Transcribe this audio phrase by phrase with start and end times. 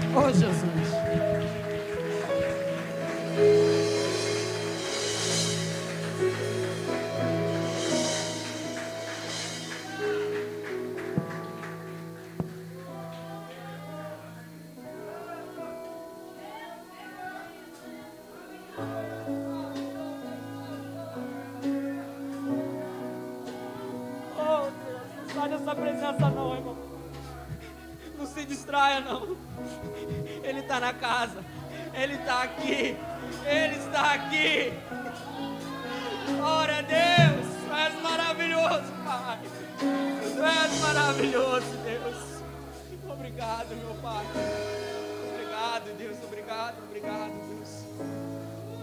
[0.00, 1.47] Oh, Jesus.
[31.08, 31.44] Casa.
[31.94, 32.96] Ele está aqui.
[33.46, 34.72] Ele está aqui.
[36.36, 37.46] Glória a Deus.
[37.64, 39.38] Tu és maravilhoso, Pai.
[39.78, 42.42] Tu és maravilhoso, Deus.
[43.10, 44.26] Obrigado, meu Pai.
[45.32, 46.16] Obrigado, Deus.
[46.24, 47.84] Obrigado, obrigado, Deus.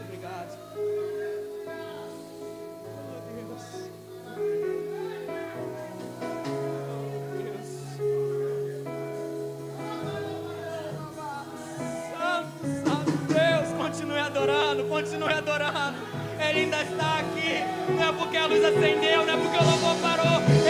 [0.02, 1.15] Obrigado.
[18.18, 20.65] Porque a luz acendeu, não é porque o louvor parou.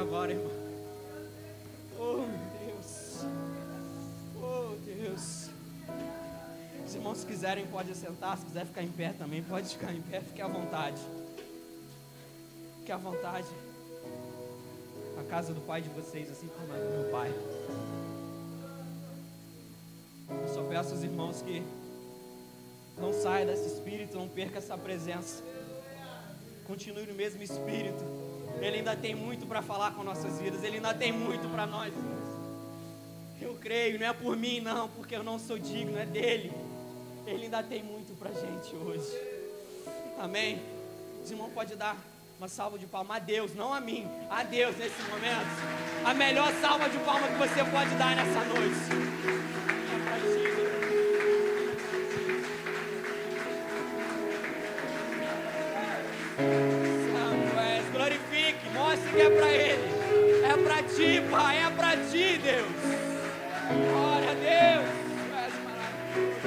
[0.00, 0.50] É agora, irmão?
[1.98, 2.24] Oh,
[2.64, 3.24] Deus.
[4.36, 5.50] Oh, Deus.
[6.86, 8.38] Se irmãos quiserem, pode sentar.
[8.38, 10.20] Se quiser ficar em pé também, pode ficar em pé.
[10.20, 11.00] Fique à vontade.
[12.78, 13.48] Fique à vontade.
[15.18, 17.34] A casa do pai de vocês, assim como a do meu pai.
[20.30, 21.62] Eu só peço aos irmãos que
[22.96, 25.42] não saia desse espírito, não perca essa presença.
[26.66, 28.19] Continue no mesmo espírito.
[28.60, 30.62] Ele ainda tem muito para falar com nossas vidas.
[30.62, 31.92] Ele ainda tem muito para nós.
[33.40, 36.52] Eu creio, não é por mim, não, porque eu não sou digno, é dele.
[37.26, 39.18] Ele ainda tem muito pra gente hoje.
[40.18, 40.60] Amém?
[41.24, 41.96] Os irmãos pode dar
[42.38, 45.46] uma salva de palmas a Deus, não a mim, a Deus nesse momento.
[46.04, 49.49] A melhor salva de palmas que você pode dar nessa noite.
[61.00, 62.68] Ti, Pai, é pra ti, Deus.
[63.88, 64.84] Glória a Deus.
[65.16, 66.44] Tu és maravilhoso.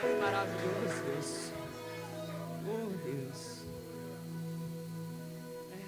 [0.00, 1.28] Tu és maravilhoso, Deus.
[2.68, 3.40] Oh, Deus.
[5.72, 5.82] É.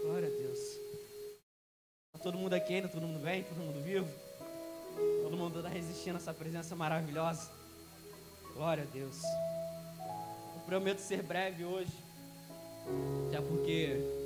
[0.00, 0.60] Glória a Deus.
[2.12, 2.88] Tá todo mundo aqui ainda?
[2.88, 3.42] Todo mundo bem?
[3.42, 4.08] Todo mundo vivo?
[5.24, 7.50] Todo mundo está resistindo a essa presença maravilhosa.
[8.54, 9.22] Glória a Deus.
[10.54, 11.92] Eu prometo ser breve hoje.
[13.28, 14.23] Até porque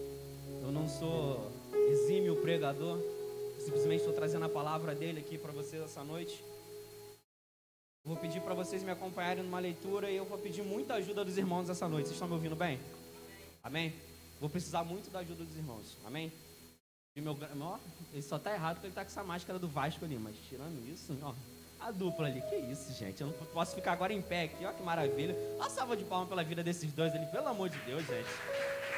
[0.68, 1.50] eu não sou
[1.90, 2.98] exímio pregador.
[3.58, 6.44] Simplesmente estou trazendo a palavra dele aqui para vocês essa noite.
[8.04, 11.38] Vou pedir para vocês me acompanharem numa leitura e eu vou pedir muita ajuda dos
[11.38, 12.08] irmãos essa noite.
[12.08, 12.78] Vocês estão me ouvindo bem?
[13.62, 13.94] Amém?
[14.38, 15.96] Vou precisar muito da ajuda dos irmãos.
[16.04, 16.30] Amém?
[17.16, 17.78] E meu, ó,
[18.12, 20.86] ele só tá errado porque ele tá com essa máscara do Vasco ali, mas tirando
[20.86, 21.34] isso, ó,
[21.80, 23.22] a dupla ali, que isso, gente?
[23.22, 25.34] Eu não posso ficar agora em pé aqui, ó, que maravilha.
[25.56, 28.28] Uma salva de palmas pela vida desses dois ali, pelo amor de Deus, gente.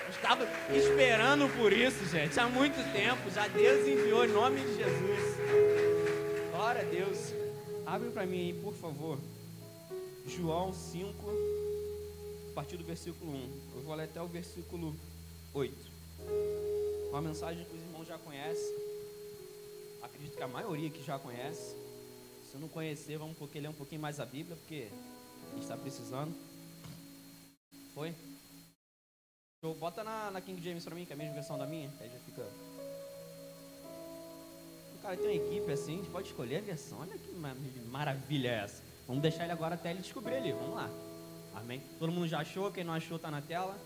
[0.05, 0.45] Eu estava
[0.75, 3.31] esperando por isso, gente, há muito tempo.
[3.31, 5.37] Já Deus enviou em nome de Jesus.
[6.51, 7.33] Glória a Deus.
[7.87, 9.19] Abre para mim aí, por favor.
[10.27, 11.11] João 5,
[12.51, 13.51] a partir do versículo 1.
[13.77, 14.95] Eu vou ler até o versículo
[15.53, 15.75] 8.
[17.11, 18.77] Uma mensagem que os irmãos já conhecem.
[20.03, 21.75] Acredito que a maioria que já conhece.
[22.51, 24.89] Se não conhecer, vamos porque ler um pouquinho mais a Bíblia, porque
[25.49, 26.35] a gente está precisando.
[27.95, 28.15] Foi?
[29.63, 29.75] Show.
[29.75, 32.09] Bota na, na King James para mim, que é a mesma versão da minha, aí
[32.09, 32.43] já fica.
[34.95, 37.01] O cara tem uma equipe assim, a gente pode escolher a versão.
[37.01, 37.57] Olha que ma-
[37.91, 38.83] maravilha é essa.
[39.07, 40.53] Vamos deixar ele agora até ele descobrir ali.
[40.53, 40.89] Vamos lá.
[41.55, 41.83] Amém?
[41.99, 42.73] Todo mundo já achou?
[42.73, 43.79] Quem não achou está na tela.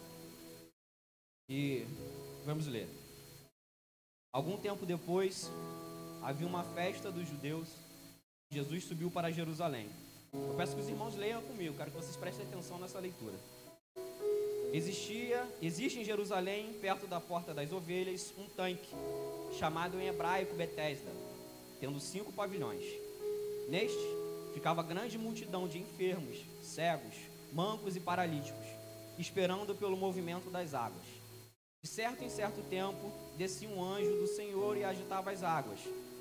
[1.48, 1.84] E
[2.44, 2.88] vamos ler.
[4.32, 5.50] Algum tempo depois,
[6.22, 7.68] havia uma festa dos judeus.
[8.52, 9.88] Jesus subiu para Jerusalém.
[10.32, 13.34] Eu peço que os irmãos leiam comigo, quero que vocês prestem atenção nessa leitura.
[14.74, 18.92] Existia, existe em Jerusalém, perto da porta das ovelhas, um tanque,
[19.56, 21.12] chamado em hebraico Betesda,
[21.78, 22.82] tendo cinco pavilhões.
[23.68, 24.04] Neste
[24.52, 27.14] ficava grande multidão de enfermos, cegos,
[27.52, 28.66] mancos e paralíticos,
[29.16, 31.06] esperando pelo movimento das águas.
[31.80, 35.78] De certo em certo tempo, descia um anjo do Senhor e agitava as águas.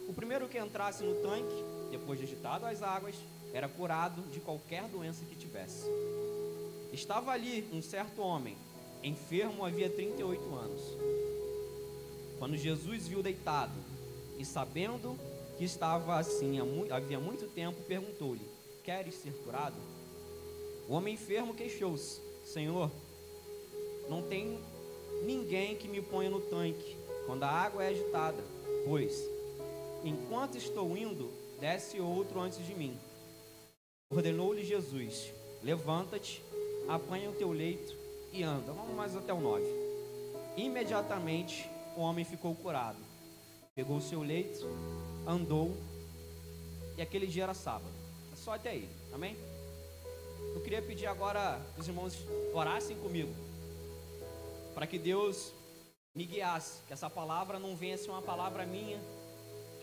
[0.07, 3.15] O primeiro que entrasse no tanque, depois de agitado as águas,
[3.51, 5.89] era curado de qualquer doença que tivesse.
[6.93, 8.55] Estava ali um certo homem,
[9.01, 10.81] enfermo havia 38 anos.
[12.37, 13.73] Quando Jesus viu deitado
[14.37, 15.17] e sabendo
[15.57, 16.59] que estava assim
[16.91, 18.47] havia muito tempo, perguntou-lhe:
[18.83, 19.75] Queres ser curado?
[20.87, 22.91] O homem enfermo queixou-se: Senhor,
[24.07, 24.59] não tem
[25.25, 28.43] ninguém que me ponha no tanque quando a água é agitada,
[28.85, 29.19] pois
[30.03, 32.95] enquanto estou indo, desce outro antes de mim.
[34.11, 36.43] Ordenou-lhe Jesus: Levanta-te,
[36.87, 37.95] apanha o teu leito
[38.31, 38.71] e anda.
[38.71, 39.63] Vamos mais até o 9.
[40.57, 42.97] Imediatamente o homem ficou curado.
[43.75, 44.65] Pegou o seu leito,
[45.25, 45.75] andou,
[46.97, 47.93] e aquele dia era sábado.
[48.31, 49.35] É só até aí, amém?
[50.53, 52.15] Eu queria pedir agora que os irmãos
[52.53, 53.33] orassem comigo,
[54.75, 55.51] para que Deus
[56.13, 58.99] me guiasse, que essa palavra não venha ser uma palavra minha,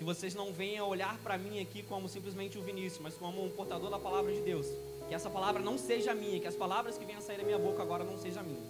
[0.00, 3.50] que vocês não venham olhar para mim aqui como simplesmente o Vinícius, mas como um
[3.50, 4.66] portador da palavra de Deus.
[5.06, 7.82] Que essa palavra não seja minha, que as palavras que venham sair da minha boca
[7.82, 8.62] agora não sejam minha.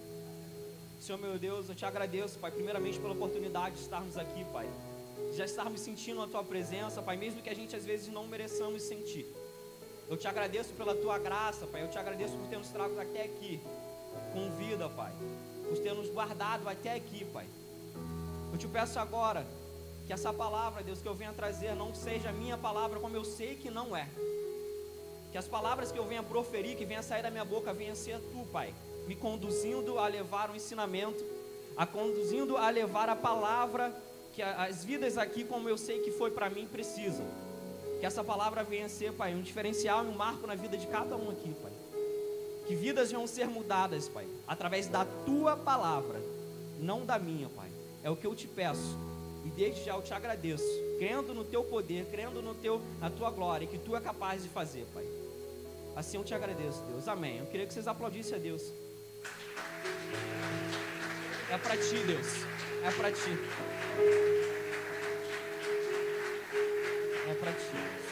[0.99, 4.69] Senhor meu Deus, eu te agradeço, Pai, primeiramente pela oportunidade de estarmos aqui, Pai.
[5.33, 8.83] Já estarmos sentindo a tua presença, Pai, mesmo que a gente às vezes não mereçamos
[8.83, 9.25] sentir.
[10.09, 11.81] Eu te agradeço pela tua graça, Pai.
[11.81, 13.61] Eu te agradeço por ter nos trago até aqui
[14.33, 15.13] com vida, Pai.
[15.69, 17.47] Por ter nos guardado até aqui, Pai.
[18.51, 19.47] Eu te peço agora
[20.11, 23.23] que essa palavra, Deus, que eu venha trazer não seja a minha palavra como eu
[23.23, 24.09] sei que não é.
[25.31, 28.19] Que as palavras que eu venha proferir, que venha sair da minha boca, venha ser
[28.19, 28.73] tu, Pai,
[29.07, 31.23] me conduzindo a levar o ensinamento,
[31.77, 33.95] a conduzindo a levar a palavra
[34.33, 37.25] que as vidas aqui, como eu sei que foi para mim, precisam.
[38.01, 41.15] Que essa palavra venha ser, Pai, um diferencial e um marco na vida de cada
[41.15, 41.71] um aqui, Pai.
[42.67, 46.21] Que vidas vão ser mudadas, Pai, através da tua palavra,
[46.81, 47.69] não da minha, Pai.
[48.03, 48.99] É o que eu te peço.
[49.45, 50.63] E desde já eu te agradeço,
[50.99, 54.49] crendo no teu poder, crendo no teu, na tua glória, que tu é capaz de
[54.49, 55.05] fazer, Pai.
[55.95, 57.07] Assim eu te agradeço, Deus.
[57.07, 57.39] Amém.
[57.39, 58.61] Eu queria que vocês aplaudissem a Deus.
[61.49, 62.27] É para ti, Deus.
[62.83, 63.31] É para ti.
[67.29, 68.11] É para ti.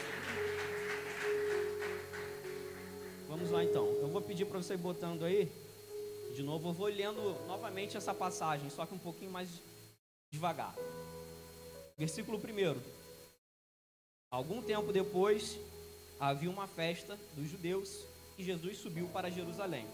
[3.28, 3.86] Vamos lá então.
[3.86, 5.50] Eu vou pedir para você ir botando aí.
[6.34, 9.48] De novo, eu vou lendo novamente essa passagem, só que um pouquinho mais
[10.30, 10.74] devagar.
[12.00, 12.80] Versículo 1.
[14.32, 15.58] Algum tempo depois,
[16.18, 18.06] havia uma festa dos judeus
[18.38, 19.86] e Jesus subiu para Jerusalém.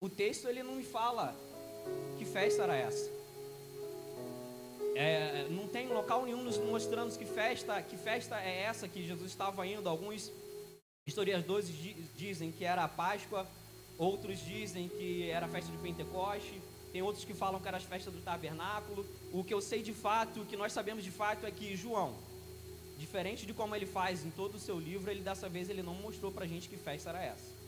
[0.00, 1.36] O texto ele não me fala
[2.18, 3.08] que festa era essa.
[4.96, 9.30] É, não tem local nenhum nos mostrando que festa, que festa é essa que Jesus
[9.30, 9.88] estava indo.
[9.88, 10.32] Alguns
[11.06, 11.68] historiadores
[12.16, 13.46] dizem que era a Páscoa,
[13.96, 16.60] outros dizem que era a festa de Pentecoste,
[16.92, 19.06] tem outros que falam que era a festa do tabernáculo.
[19.32, 22.14] O que eu sei de fato, o que nós sabemos de fato é que João,
[22.98, 25.94] diferente de como ele faz em todo o seu livro, ele dessa vez ele não
[25.94, 27.58] mostrou para a gente que festa era essa.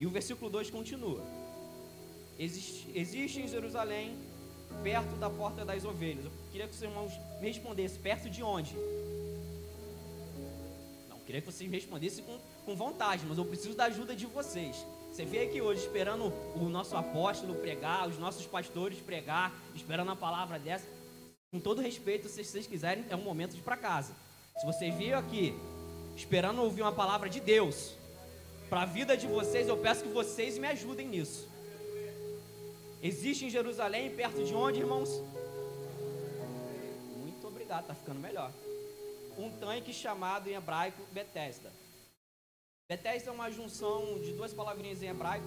[0.00, 1.22] E o versículo 2 continua:
[2.38, 4.16] existe, existe em Jerusalém,
[4.82, 6.24] perto da porta das ovelhas.
[6.24, 8.74] Eu queria que os irmãos me respondessem: perto de onde?
[11.08, 14.26] Não, queria que vocês me respondessem com, com vontade, mas eu preciso da ajuda de
[14.26, 14.84] vocês.
[15.14, 20.16] Você veio aqui hoje esperando o nosso apóstolo pregar, os nossos pastores pregar, esperando a
[20.16, 20.88] palavra dessa.
[21.52, 24.12] Com todo respeito, se vocês quiserem, é um momento de ir para casa.
[24.58, 25.54] Se você veio aqui
[26.16, 27.94] esperando ouvir uma palavra de Deus
[28.68, 31.48] para a vida de vocês, eu peço que vocês me ajudem nisso.
[33.00, 35.22] Existe em Jerusalém, perto de onde, irmãos?
[37.18, 38.50] Muito obrigado, tá ficando melhor.
[39.38, 41.70] Um tanque chamado em hebraico Bethesda.
[42.86, 45.46] Bethesda é uma junção de duas palavrinhas em hebraico,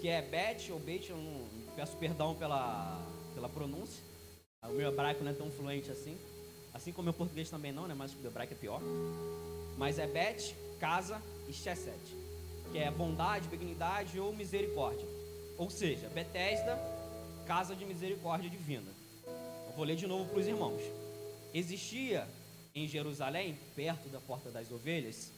[0.00, 1.44] que é Bet ou Beit, eu não,
[1.74, 4.00] peço perdão pela, pela pronúncia.
[4.62, 6.16] O meu hebraico não é tão fluente assim.
[6.72, 7.94] Assim como o meu português também não, né?
[7.94, 8.80] Mas o hebraico é pior.
[9.76, 11.98] Mas é Bet, casa e Chesed,
[12.70, 15.08] que é bondade, benignidade ou misericórdia.
[15.58, 16.78] Ou seja, Bethesda,
[17.44, 18.92] casa de misericórdia divina.
[19.26, 20.80] Eu vou ler de novo para os irmãos.
[21.52, 22.24] Existia
[22.72, 25.32] em Jerusalém, perto da porta das ovelhas,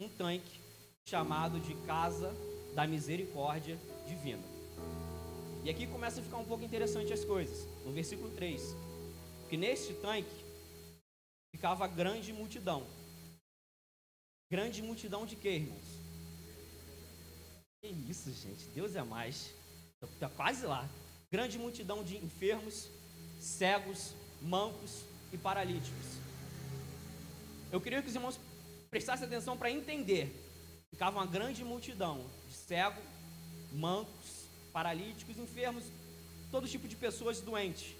[0.00, 0.60] um tanque
[1.04, 2.32] chamado de Casa
[2.74, 4.42] da Misericórdia Divina.
[5.64, 8.62] E aqui começa a ficar um pouco interessante as coisas, no versículo 3.
[9.48, 10.44] Que neste tanque
[11.54, 12.86] ficava grande multidão.
[14.50, 15.84] Grande multidão de quê, irmãos?
[17.82, 19.52] Que isso, gente, Deus é mais.
[20.02, 20.88] Está quase lá.
[21.30, 22.88] Grande multidão de enfermos,
[23.40, 26.06] cegos, mancos, e paralíticos.
[27.70, 28.38] Eu queria que os irmãos
[28.90, 30.34] prestassem atenção para entender.
[30.90, 33.04] Ficava uma grande multidão de cegos,
[33.72, 35.84] mancos, paralíticos, enfermos,
[36.50, 37.94] todo tipo de pessoas doentes.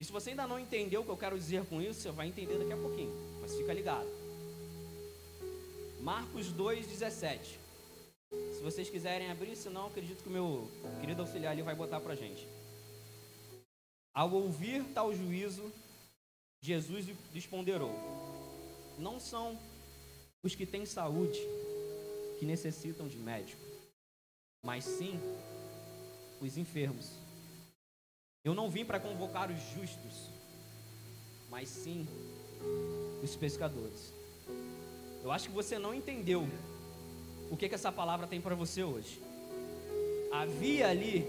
[0.00, 2.28] E se você ainda não entendeu o que eu quero dizer com isso, você vai
[2.28, 3.12] entender daqui a pouquinho.
[3.40, 4.08] Mas fica ligado.
[6.00, 7.38] Marcos 2,17.
[8.52, 12.14] Se vocês quiserem abrir, senão acredito que o meu querido auxiliar ali vai botar para
[12.14, 12.46] gente.
[14.12, 15.72] Ao ouvir tal juízo,
[16.60, 17.92] Jesus lhes ponderou:
[18.98, 19.58] Não são
[20.44, 21.40] os que têm saúde
[22.38, 23.62] que necessitam de médico,
[24.62, 25.18] mas sim
[26.40, 27.12] os enfermos.
[28.44, 30.28] Eu não vim para convocar os justos,
[31.48, 32.06] mas sim
[33.22, 34.12] os pescadores.
[35.22, 36.46] Eu acho que você não entendeu
[37.50, 39.22] o que, que essa palavra tem para você hoje.
[40.30, 41.26] Havia ali,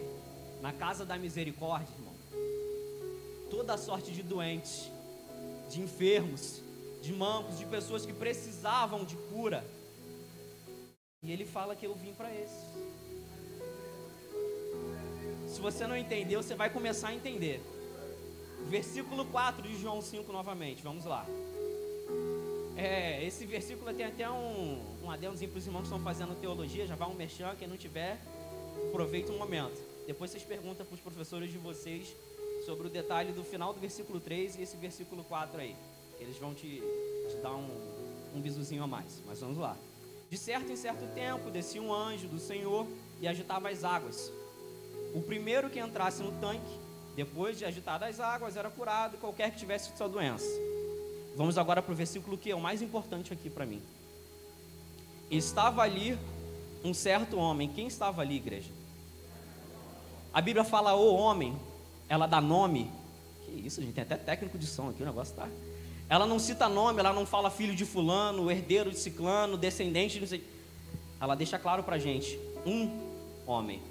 [0.61, 2.13] na casa da misericórdia, irmão,
[3.49, 4.91] toda a sorte de doentes,
[5.69, 6.61] de enfermos,
[7.05, 9.63] de mancos, de pessoas que precisavam de cura.
[11.21, 12.65] E ele fala que eu vim para esse.
[15.47, 17.61] Se você não entendeu, você vai começar a entender.
[18.67, 21.25] Versículo 4 de João 5 novamente, vamos lá.
[22.75, 26.87] É, esse versículo tem até um, um adendozinho para os irmãos que estão fazendo teologia,
[26.87, 28.19] já vai um merchan, quem não tiver,
[28.89, 29.79] aproveita um momento.
[30.07, 32.13] Depois vocês perguntam para os professores de vocês
[32.65, 35.75] sobre o detalhe do final do versículo 3 e esse versículo 4 aí.
[36.19, 36.81] Eles vão te,
[37.29, 37.69] te dar um,
[38.35, 39.21] um a mais.
[39.25, 39.77] Mas vamos lá.
[40.29, 42.87] De certo em certo tempo descia um anjo do Senhor
[43.21, 44.31] e agitava as águas.
[45.13, 46.79] O primeiro que entrasse no tanque,
[47.15, 50.45] depois de agitar as águas, era curado, qualquer que tivesse sua doença.
[51.35, 53.81] Vamos agora para o versículo que é o mais importante aqui para mim.
[55.29, 56.17] Estava ali
[56.83, 57.69] um certo homem.
[57.69, 58.71] Quem estava ali, igreja?
[60.33, 61.57] A Bíblia fala o homem,
[62.09, 62.91] ela dá nome.
[63.45, 65.47] Que isso, gente, tem até técnico de som aqui, o negócio tá.
[66.07, 70.27] Ela não cita nome, ela não fala filho de fulano, herdeiro de ciclano, descendente, não
[70.27, 70.43] sei.
[71.19, 72.89] Ela deixa claro para gente, um
[73.47, 73.81] homem.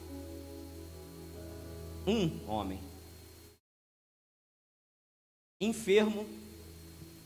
[2.07, 2.79] Um homem.
[5.61, 6.27] Enfermo.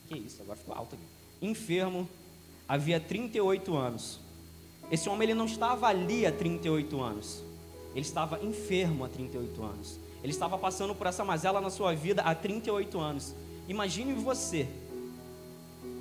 [0.08, 1.04] Que isso, agora ficou alto aqui.
[1.42, 2.08] Enfermo,
[2.66, 4.20] havia 38 anos.
[4.90, 7.42] Esse homem ele não estava ali há 38 anos.
[7.92, 10.00] Ele estava enfermo há 38 anos.
[10.22, 13.34] Ele estava passando por essa mazela na sua vida há 38 anos.
[13.68, 14.66] Imagine você.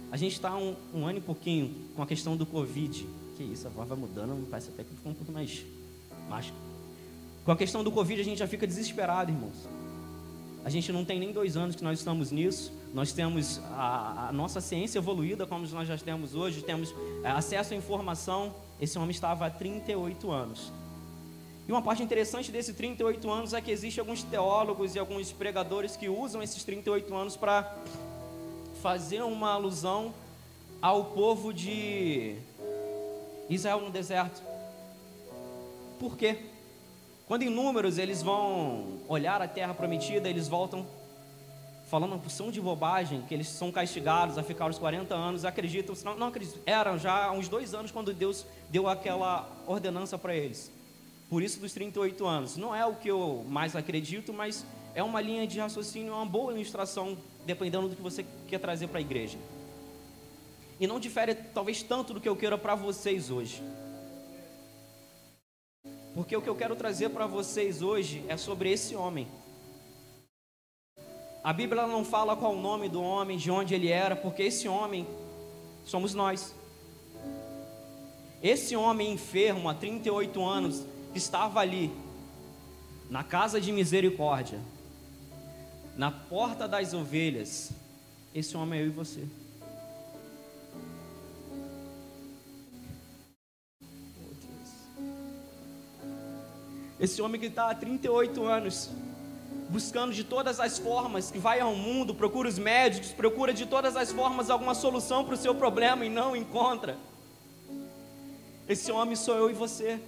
[0.10, 3.06] A gente está um, um, ano e pouquinho com a questão do Covid.
[3.36, 5.66] Que isso, a voz vai mudando, parece até que ficou um pouco mais
[6.30, 6.58] mágico.
[7.44, 9.68] Com a questão do Covid, a gente já fica desesperado, irmãos.
[10.64, 12.72] A gente não tem nem dois anos que nós estamos nisso.
[12.94, 17.74] Nós temos a, a nossa ciência evoluída, como nós já temos hoje, temos é, acesso
[17.74, 18.56] à informação.
[18.80, 20.72] Esse homem estava há 38 anos.
[21.68, 25.98] E uma parte interessante desses 38 anos é que existem alguns teólogos e alguns pregadores
[25.98, 27.76] que usam esses 38 anos para
[28.82, 30.14] fazer uma alusão
[30.82, 32.38] ao povo de
[33.50, 34.42] Israel no deserto.
[36.00, 36.38] Por quê?
[37.28, 40.88] Quando em números eles vão olhar a terra prometida, eles voltam
[41.90, 45.96] falando uma porção de bobagem, que eles são castigados a ficar os 40 anos, acreditam,
[46.06, 50.77] não, não acreditam, eram já uns dois anos quando Deus deu aquela ordenança para eles.
[51.30, 52.58] Por isso dos 38 anos.
[52.58, 54.66] Não é o que eu mais acredito, mas
[54.96, 59.00] é uma linha de raciocínio, uma boa ilustração, dependendo do que você quer trazer para
[59.00, 59.38] a igreja.
[60.80, 63.62] E não difere talvez tanto do que eu quero para vocês hoje.
[66.14, 69.28] Porque o que eu quero trazer para vocês hoje é sobre esse homem.
[71.44, 74.68] A Bíblia não fala qual o nome do homem, de onde ele era, porque esse
[74.68, 75.08] homem
[75.86, 76.56] somos nós.
[78.42, 81.92] Esse homem enfermo há 38 anos, estava ali,
[83.10, 84.60] na casa de misericórdia,
[85.96, 87.72] na porta das ovelhas,
[88.34, 89.28] esse homem é eu e você.
[97.00, 98.90] Esse homem que está há 38 anos,
[99.70, 103.96] buscando de todas as formas, que vai ao mundo, procura os médicos, procura de todas
[103.96, 106.98] as formas alguma solução para o seu problema e não encontra.
[108.68, 110.00] Esse homem sou eu e você.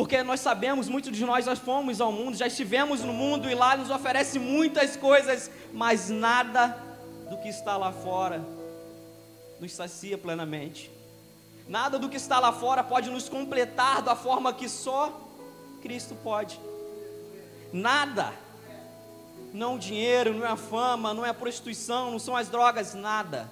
[0.00, 3.54] Porque nós sabemos, muitos de nós já fomos ao mundo, já estivemos no mundo e
[3.54, 6.68] lá nos oferece muitas coisas, mas nada
[7.28, 8.42] do que está lá fora
[9.60, 10.90] nos sacia plenamente.
[11.68, 15.20] Nada do que está lá fora pode nos completar da forma que só
[15.82, 16.58] Cristo pode.
[17.70, 18.32] Nada.
[19.52, 22.94] Não o dinheiro, não é a fama, não é a prostituição, não são as drogas,
[22.94, 23.50] nada.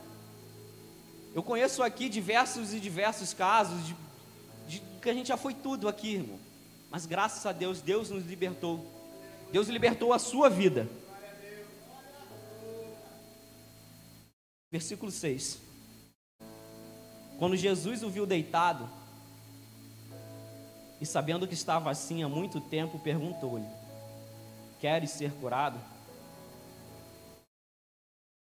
[1.34, 4.07] Eu conheço aqui diversos e diversos casos de
[4.68, 6.38] de que a gente já foi tudo aqui, irmão.
[6.90, 8.84] Mas graças a Deus, Deus nos libertou.
[9.50, 10.88] Deus libertou a sua vida.
[14.70, 15.58] Versículo 6.
[17.38, 18.88] Quando Jesus o viu deitado,
[21.00, 23.66] e sabendo que estava assim há muito tempo, perguntou-lhe:
[24.80, 25.80] Queres ser curado?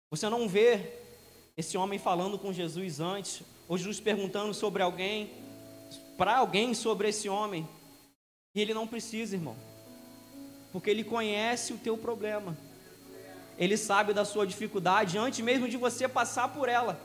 [0.09, 0.93] Você não vê
[1.57, 5.44] esse homem falando com Jesus antes, ou Jesus perguntando sobre alguém,
[6.17, 7.67] para alguém sobre esse homem.
[8.53, 9.55] E ele não precisa, irmão,
[10.71, 12.57] porque ele conhece o teu problema,
[13.57, 16.99] ele sabe da sua dificuldade antes mesmo de você passar por ela.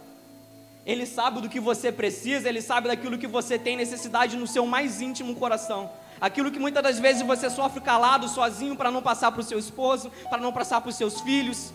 [0.84, 4.66] Ele sabe do que você precisa, ele sabe daquilo que você tem necessidade no seu
[4.66, 5.90] mais íntimo coração.
[6.20, 9.58] Aquilo que muitas das vezes você sofre calado, sozinho, para não passar para o seu
[9.58, 11.72] esposo, para não passar para os seus filhos.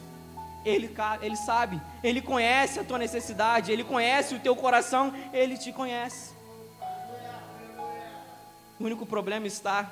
[0.66, 5.72] Ele, ele sabe, Ele conhece a tua necessidade, Ele conhece o teu coração, Ele te
[5.72, 6.35] conhece.
[8.80, 9.90] O único problema está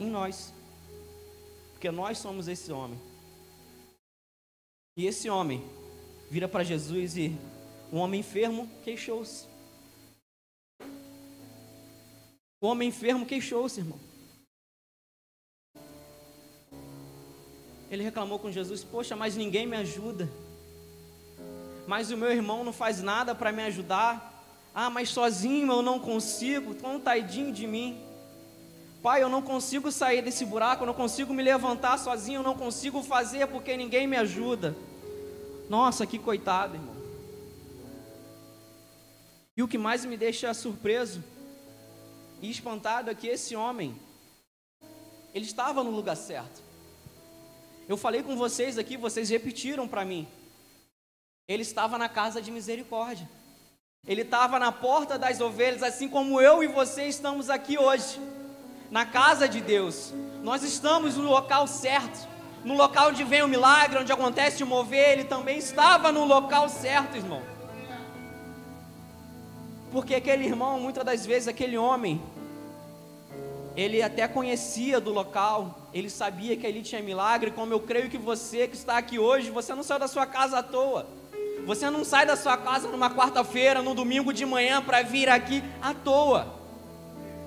[0.00, 0.52] em nós,
[1.72, 2.98] porque nós somos esse homem.
[4.96, 5.64] E esse homem
[6.30, 7.36] vira para Jesus e
[7.92, 9.46] um homem enfermo queixou-se.
[12.60, 14.00] O homem enfermo queixou-se, irmão.
[17.90, 20.28] Ele reclamou com Jesus: Poxa, mas ninguém me ajuda.
[21.86, 24.33] Mas o meu irmão não faz nada para me ajudar.
[24.74, 26.74] Ah, mas sozinho eu não consigo.
[26.74, 28.00] Tão tadinho de mim.
[29.00, 32.56] Pai, eu não consigo sair desse buraco, eu não consigo me levantar sozinho, eu não
[32.56, 34.74] consigo fazer porque ninguém me ajuda.
[35.68, 36.94] Nossa, que coitado, irmão.
[39.56, 41.22] E o que mais me deixa surpreso
[42.42, 43.94] e espantado é que esse homem,
[45.32, 46.62] ele estava no lugar certo.
[47.86, 50.26] Eu falei com vocês aqui, vocês repetiram para mim.
[51.46, 53.28] Ele estava na casa de misericórdia.
[54.06, 58.20] Ele estava na porta das ovelhas, assim como eu e você estamos aqui hoje,
[58.90, 60.12] na casa de Deus.
[60.42, 62.28] Nós estamos no local certo,
[62.62, 65.12] no local onde vem o milagre, onde acontece o mover.
[65.12, 67.42] Ele também estava no local certo, irmão.
[69.90, 72.20] Porque aquele irmão, muitas das vezes, aquele homem,
[73.74, 78.18] ele até conhecia do local, ele sabia que ali tinha milagre, como eu creio que
[78.18, 81.06] você que está aqui hoje, você não saiu da sua casa à toa.
[81.66, 85.62] Você não sai da sua casa numa quarta-feira, no domingo de manhã para vir aqui
[85.80, 86.62] à toa.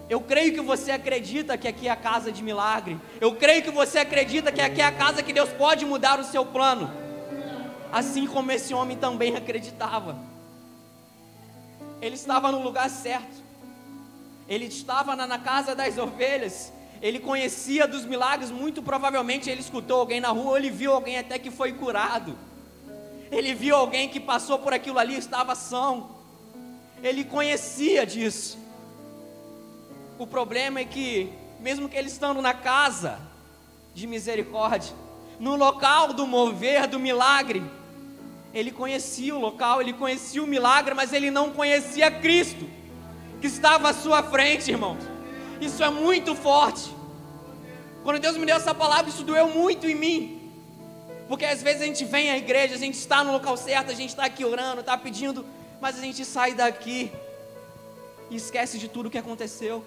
[0.10, 3.00] Eu creio que você acredita que aqui é a casa de milagre.
[3.22, 6.24] Eu creio que você acredita que aqui é a casa que Deus pode mudar o
[6.24, 6.90] seu plano.
[7.92, 10.18] Assim como esse homem também acreditava.
[12.02, 13.44] Ele estava no lugar certo.
[14.48, 16.72] Ele estava na, na casa das ovelhas.
[17.02, 21.38] Ele conhecia dos milagres, muito provavelmente ele escutou alguém na rua, ele viu alguém até
[21.38, 22.36] que foi curado.
[23.32, 26.12] Ele viu alguém que passou por aquilo ali, estava são.
[27.04, 28.58] Ele conhecia disso.
[30.18, 33.20] O problema é que, mesmo que ele estando na casa
[33.94, 34.94] de misericórdia,
[35.40, 37.64] no local do mover do milagre,
[38.54, 42.68] ele conhecia o local, ele conhecia o milagre, mas ele não conhecia Cristo
[43.40, 44.98] que estava à sua frente, irmãos.
[45.62, 46.96] Isso é muito forte.
[48.04, 50.37] Quando Deus me deu essa palavra, isso doeu muito em mim.
[51.28, 53.96] Porque às vezes a gente vem à igreja, a gente está no local certo, a
[53.96, 55.46] gente está aqui orando, está pedindo,
[55.82, 57.12] mas a gente sai daqui
[58.30, 59.86] e esquece de tudo o que aconteceu.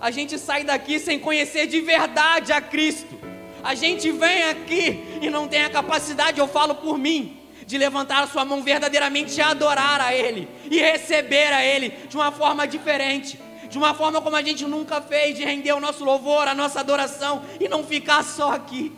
[0.00, 3.18] A gente sai daqui sem conhecer de verdade a Cristo.
[3.62, 8.24] A gente vem aqui e não tem a capacidade, eu falo por mim, de levantar
[8.24, 12.66] a sua mão verdadeiramente e adorar a Ele e receber a Ele de uma forma
[12.66, 16.54] diferente, de uma forma como a gente nunca fez, de render o nosso louvor, a
[16.54, 18.90] nossa adoração e não ficar só aqui,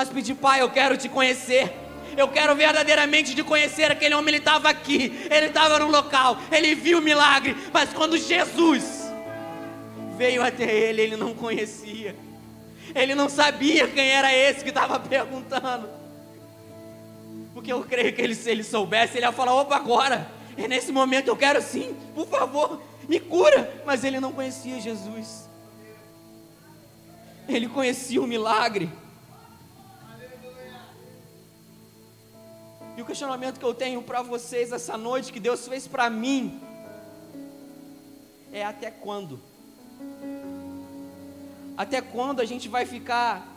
[0.00, 1.70] mas pedir, Pai, eu quero te conhecer.
[2.16, 3.92] Eu quero verdadeiramente te conhecer.
[3.92, 8.16] Aquele homem ele estava aqui, ele estava no local, ele viu o milagre, mas quando
[8.16, 9.12] Jesus
[10.16, 12.16] veio até ele, ele não conhecia.
[12.94, 15.86] Ele não sabia quem era esse que estava perguntando.
[17.52, 20.90] Porque eu creio que ele, se ele soubesse, ele ia falar: opa, agora, é nesse
[20.90, 23.82] momento eu quero sim, por favor, me cura.
[23.84, 25.46] Mas ele não conhecia Jesus,
[27.46, 28.88] ele conhecia o milagre.
[33.00, 36.60] E o questionamento que eu tenho para vocês essa noite, que Deus fez para mim,
[38.52, 39.40] é até quando?
[41.78, 43.48] Até quando a gente vai ficar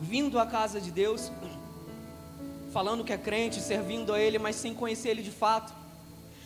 [0.00, 1.32] vindo à casa de Deus?
[2.72, 5.74] falando que é crente, servindo a Ele, mas sem conhecer Ele de fato.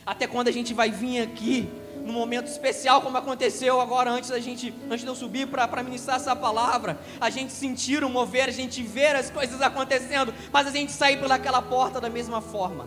[0.06, 1.68] Até quando a gente vai vir aqui,
[2.04, 6.16] num momento especial, como aconteceu agora, antes da gente, antes de eu subir para ministrar
[6.16, 10.70] essa palavra, a gente sentir o mover, a gente ver as coisas acontecendo, mas a
[10.70, 12.86] gente sair pelaquela porta da mesma forma.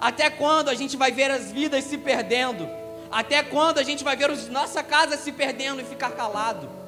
[0.00, 2.68] Até quando a gente vai ver as vidas se perdendo?
[3.10, 6.82] Até quando a gente vai ver os, nossa casa se perdendo e ficar calado?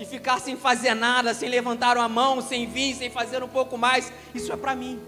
[0.00, 3.76] e ficar sem fazer nada, sem levantar uma mão, sem vir, sem fazer um pouco
[3.76, 4.98] mais, isso é para mim.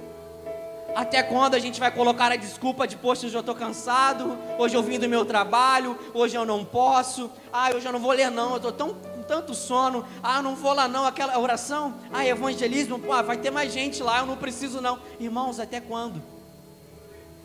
[0.94, 4.76] Até quando a gente vai colocar a desculpa de, poxa, hoje eu estou cansado, hoje
[4.76, 8.30] eu vim do meu trabalho, hoje eu não posso, ah, hoje eu não vou ler
[8.30, 12.26] não, eu estou tão com tanto sono, ah, não vou lá não, aquela oração, ah,
[12.26, 14.98] evangelismo, pô, vai ter mais gente lá, eu não preciso não.
[15.18, 16.22] Irmãos, até quando?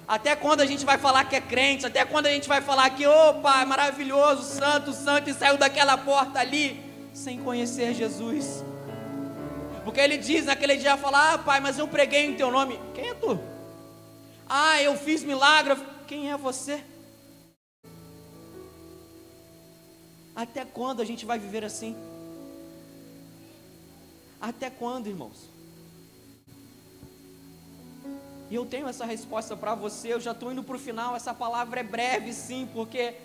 [0.06, 1.86] Até quando a gente vai falar que é crente?
[1.86, 5.98] Até quando a gente vai falar que, opa, é maravilhoso, santo, santo, e saiu daquela
[5.98, 6.82] porta ali,
[7.14, 8.64] sem conhecer Jesus?
[9.88, 12.78] Porque ele diz naquele dia, fala, ah pai, mas eu preguei em teu nome.
[12.94, 13.40] Quem é tu?
[14.46, 15.78] Ah, eu fiz milagre.
[16.06, 16.84] Quem é você?
[20.36, 21.96] Até quando a gente vai viver assim?
[24.42, 25.50] Até quando, irmãos?
[28.52, 31.16] E eu tenho essa resposta para você, eu já estou indo para o final.
[31.16, 33.16] Essa palavra é breve, sim, porque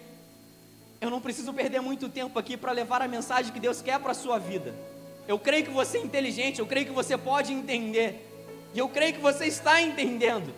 [1.00, 4.12] eu não preciso perder muito tempo aqui para levar a mensagem que Deus quer para
[4.12, 4.91] a sua vida.
[5.26, 8.28] Eu creio que você é inteligente, eu creio que você pode entender.
[8.74, 10.52] E eu creio que você está entendendo.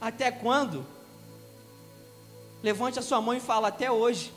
[0.00, 0.84] Até quando?
[2.62, 4.32] Levante a sua mão e fala até hoje.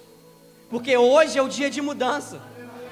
[0.69, 2.41] Porque hoje é o dia de mudança.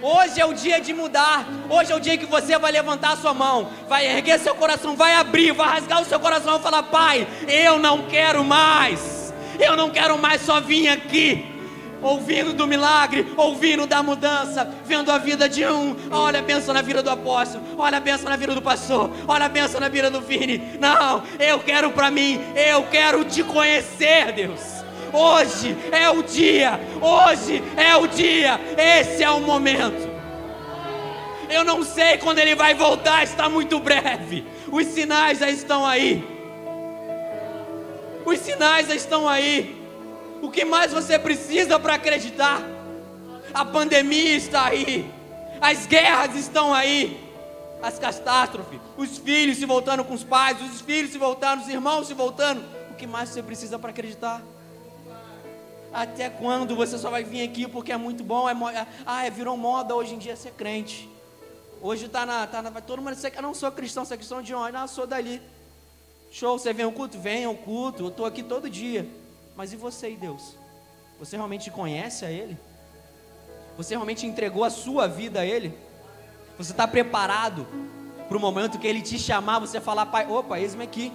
[0.02, 1.48] Hoje é o dia de mudar.
[1.70, 4.96] Hoje é o dia que você vai levantar a sua mão, vai erguer seu coração,
[4.96, 9.34] vai abrir, vai rasgar o seu coração e falar: Pai, eu não quero mais.
[9.60, 11.57] Eu não quero mais só vir aqui
[12.02, 15.96] ouvindo do milagre, ouvindo da mudança, vendo a vida de um.
[16.12, 19.46] Olha a benção na vida do apóstolo, olha a benção na vida do pastor, olha
[19.46, 20.78] a benção na vida do Vini.
[20.80, 24.78] Não, eu quero para mim, eu quero te conhecer, Deus.
[25.14, 30.18] Hoje é o dia, hoje é o dia, esse é o momento.
[31.50, 34.46] Eu não sei quando ele vai voltar, está muito breve.
[34.70, 36.26] Os sinais já estão aí.
[38.26, 39.77] Os sinais já estão aí.
[40.42, 42.62] O que mais você precisa para acreditar?
[43.54, 45.10] A pandemia está aí,
[45.60, 47.28] as guerras estão aí,
[47.82, 52.08] as catástrofes, os filhos se voltando com os pais, os filhos se voltando, os irmãos
[52.08, 52.64] se voltando.
[52.92, 54.42] O que mais você precisa para acreditar?
[55.94, 58.48] Até quando você só vai vir aqui porque é muito bom?
[58.50, 61.10] É, ah, é, virou moda hoje em dia ser crente.
[61.82, 62.72] Hoje está na, tá na.
[62.82, 64.74] Todo mundo dizer que eu não sou cristão, você é cristão de onde?
[64.74, 65.42] Não, sou dali.
[66.30, 67.18] Show, você vem ao culto?
[67.18, 69.08] Vem ao culto, eu estou aqui todo dia.
[69.58, 70.56] Mas e você e Deus?
[71.18, 72.56] Você realmente conhece a Ele?
[73.76, 75.76] Você realmente entregou a sua vida a Ele?
[76.60, 77.66] Você está preparado
[78.28, 81.12] para o momento que Ele te chamar, você falar, Pai, opa, eis-me aqui.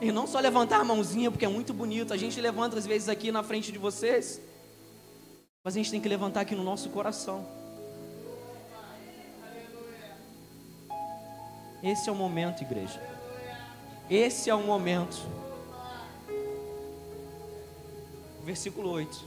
[0.00, 2.12] E não só levantar a mãozinha, porque é muito bonito.
[2.12, 4.40] A gente levanta às vezes aqui na frente de vocês.
[5.62, 7.46] Mas a gente tem que levantar aqui no nosso coração.
[11.80, 13.00] Esse é o momento, igreja.
[14.10, 15.16] Esse é o momento.
[18.44, 19.24] Versículo 8.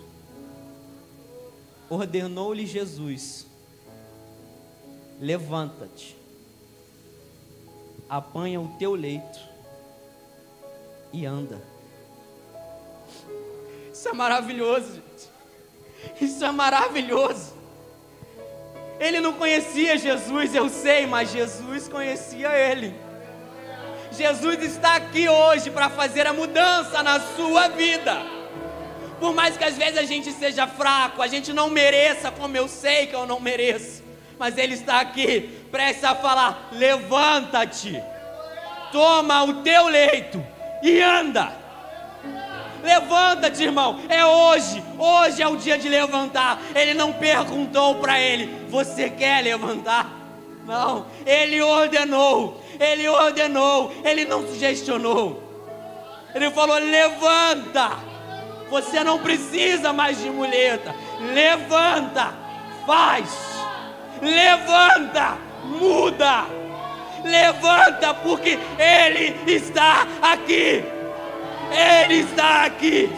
[1.90, 3.48] Ordenou-lhe Jesus:
[5.20, 6.16] Levanta-te,
[8.08, 9.40] apanha o teu leito
[11.12, 11.62] e anda.
[13.92, 16.22] Isso é maravilhoso, gente.
[16.22, 17.58] Isso é maravilhoso.
[19.00, 22.94] Ele não conhecia Jesus, eu sei, mas Jesus conhecia ele.
[24.12, 28.37] Jesus está aqui hoje para fazer a mudança na sua vida.
[29.20, 32.68] Por mais que às vezes a gente seja fraco, a gente não mereça, como eu
[32.68, 34.04] sei que eu não mereço.
[34.38, 38.02] Mas Ele está aqui, presta a falar: levanta-te,
[38.92, 40.44] toma o teu leito
[40.84, 41.68] e anda.
[42.84, 44.00] Levanta-te, irmão.
[44.08, 44.84] É hoje.
[44.98, 46.62] Hoje é o dia de levantar.
[46.76, 50.10] Ele não perguntou para ele: Você quer levantar?
[50.66, 51.08] Não.
[51.26, 52.64] Ele ordenou.
[52.80, 53.94] Ele ordenou.
[54.04, 55.44] Ele não sugestionou.
[56.34, 58.07] Ele falou: Levanta.
[58.70, 60.94] Você não precisa mais de muleta.
[61.20, 62.34] Levanta,
[62.86, 63.30] faz.
[64.22, 66.46] Levanta, muda.
[67.24, 70.84] Levanta, porque Ele está aqui.
[71.72, 73.10] Ele está aqui.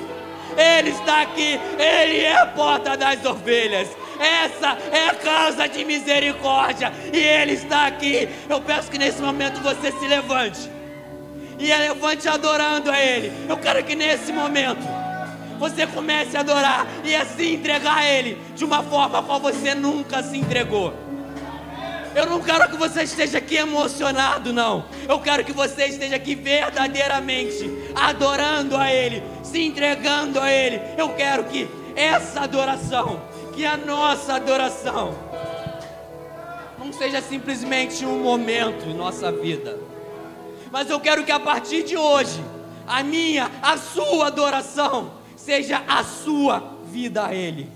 [0.57, 1.59] Ele está aqui.
[1.77, 3.89] Ele é a porta das ovelhas.
[4.19, 6.91] Essa é a casa de misericórdia.
[7.13, 8.29] E Ele está aqui.
[8.49, 10.69] Eu peço que nesse momento você se levante.
[11.57, 13.31] E levante adorando a Ele.
[13.47, 15.08] Eu quero que nesse momento
[15.59, 19.75] você comece a adorar e assim entregar a Ele de uma forma a qual você
[19.75, 20.93] nunca se entregou.
[22.15, 24.85] Eu não quero que você esteja aqui emocionado, não.
[25.07, 30.81] Eu quero que você esteja aqui verdadeiramente adorando a Ele, se entregando a Ele.
[30.97, 33.21] Eu quero que essa adoração,
[33.53, 35.13] que a nossa adoração,
[36.79, 39.77] não seja simplesmente um momento em nossa vida,
[40.71, 42.43] mas eu quero que a partir de hoje,
[42.87, 45.18] a minha, a sua adoração,
[45.49, 47.67] seja a sua vida a Ele.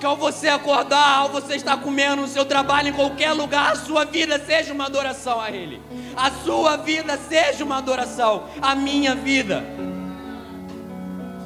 [0.00, 3.76] Que ao você acordar, ao você estar comendo no seu trabalho, em qualquer lugar, a
[3.76, 5.82] sua vida seja uma adoração a Ele.
[6.16, 9.62] A sua vida seja uma adoração, a minha vida.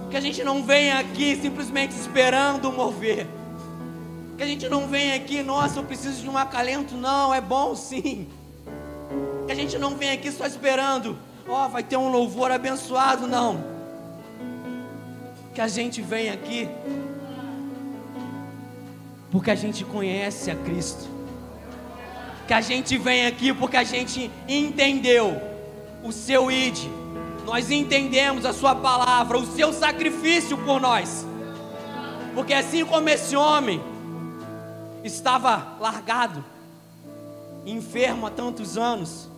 [0.08, 3.26] Que a gente não venha aqui simplesmente esperando mover.
[4.36, 6.94] Que a gente não venha aqui, nossa, eu preciso de um acalento.
[6.94, 8.28] Não, é bom sim.
[9.44, 13.26] Que a gente não venha aqui só esperando, ó, oh, vai ter um louvor abençoado.
[13.26, 13.77] Não.
[15.58, 16.68] Que a gente venha aqui
[19.28, 21.08] porque a gente conhece a Cristo.
[22.46, 25.36] Que a gente vem aqui porque a gente entendeu
[26.04, 26.78] o seu id.
[27.44, 31.26] Nós entendemos a sua palavra, o seu sacrifício por nós.
[32.36, 33.82] Porque assim como esse homem
[35.02, 36.44] estava largado,
[37.66, 39.28] enfermo há tantos anos,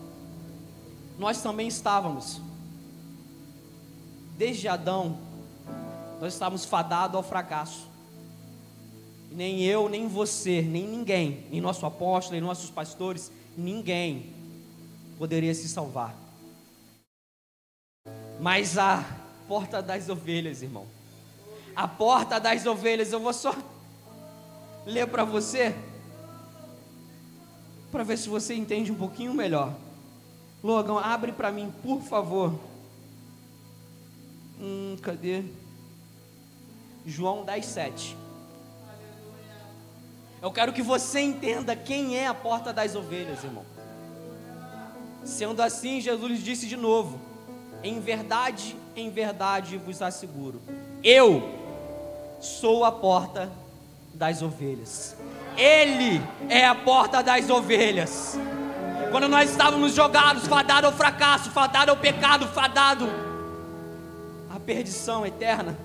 [1.18, 2.42] nós também estávamos.
[4.36, 5.29] Desde Adão,
[6.20, 7.88] nós estávamos fadados ao fracasso.
[9.32, 14.34] Nem eu, nem você, nem ninguém, nem nosso apóstolo, nem nossos pastores, ninguém
[15.16, 16.14] poderia se salvar.
[18.38, 19.04] Mas a
[19.48, 20.86] porta das ovelhas, irmão.
[21.74, 23.54] A porta das ovelhas, eu vou só
[24.84, 25.74] ler para você,
[27.90, 29.74] para ver se você entende um pouquinho melhor.
[30.62, 32.58] Logan, abre para mim, por favor.
[34.60, 35.44] Hum, cadê?
[37.06, 38.16] João 10, 7.
[40.42, 43.64] Eu quero que você entenda quem é a porta das ovelhas, irmão.
[45.24, 47.20] Sendo assim, Jesus disse de novo:
[47.82, 50.60] Em verdade, em verdade vos asseguro,
[51.04, 51.42] eu
[52.40, 53.50] sou a porta
[54.14, 55.14] das ovelhas.
[55.56, 58.38] Ele é a porta das ovelhas.
[59.10, 63.06] Quando nós estávamos jogados, fadado ao fracasso, fadado ao pecado, fadado
[64.54, 65.76] à perdição eterna,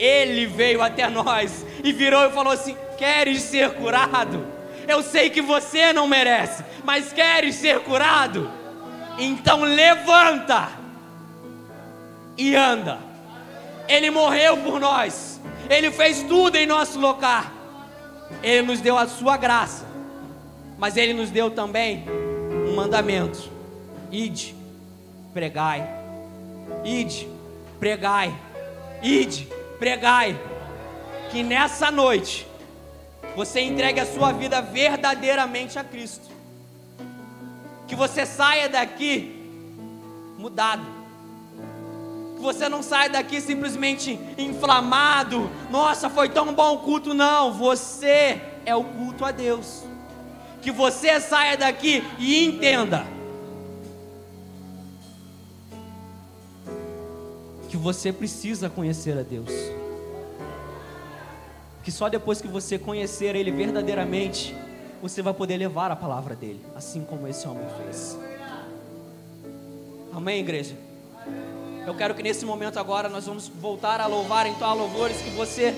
[0.00, 4.46] Ele veio até nós e virou e falou assim: queres ser curado?
[4.88, 8.50] Eu sei que você não merece, mas queres ser curado?
[9.18, 10.70] Então levanta
[12.38, 12.98] e anda.
[13.86, 17.52] Ele morreu por nós, ele fez tudo em nosso lugar.
[18.42, 19.84] Ele nos deu a sua graça,
[20.78, 22.06] mas ele nos deu também
[22.66, 23.50] um mandamento:
[24.10, 24.54] ide,
[25.34, 25.86] pregai,
[26.84, 27.28] ide,
[27.78, 28.34] pregai,
[29.02, 30.38] ide, pregai.
[31.30, 32.46] Que nessa noite
[33.34, 36.28] você entregue a sua vida verdadeiramente a Cristo.
[37.88, 39.36] Que você saia daqui
[40.38, 40.84] mudado.
[42.36, 45.50] Que você não saia daqui simplesmente inflamado.
[45.70, 47.14] Nossa, foi tão bom o culto.
[47.14, 49.84] Não, você é o culto a Deus.
[50.62, 53.19] Que você saia daqui e entenda.
[57.70, 59.50] Que você precisa conhecer a Deus
[61.82, 64.54] que só depois que você conhecer Ele verdadeiramente,
[65.02, 68.18] você vai poder levar a palavra dele, assim como esse homem fez.
[70.12, 70.76] Amém, igreja?
[71.86, 75.30] Eu quero que nesse momento agora nós vamos voltar a louvar então a louvores que
[75.30, 75.74] você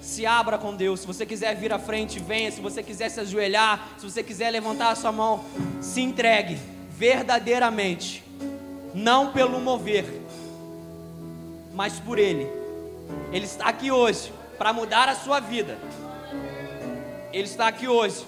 [0.00, 1.00] se abra com Deus.
[1.00, 2.52] Se você quiser vir à frente, venha.
[2.52, 5.42] Se você quiser se ajoelhar, se você quiser levantar a sua mão,
[5.80, 6.58] se entregue
[6.90, 8.22] verdadeiramente,
[8.94, 10.04] não pelo mover,
[11.78, 12.50] mas por Ele.
[13.32, 15.78] Ele está aqui hoje para mudar a sua vida.
[17.32, 18.26] Ele está aqui hoje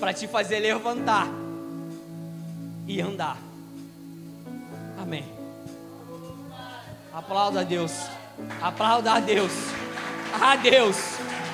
[0.00, 1.28] para te fazer levantar
[2.88, 3.36] e andar.
[4.98, 5.26] Amém.
[7.12, 7.92] Aplauda a Deus.
[8.62, 9.52] Aplauda a Deus.
[10.40, 10.96] A Deus.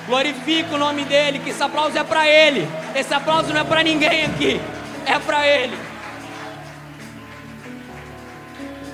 [0.07, 2.65] Glorifica o nome dele, que esse aplauso é para ele.
[2.95, 4.61] Esse aplauso não é para ninguém aqui.
[5.05, 5.92] É para ele.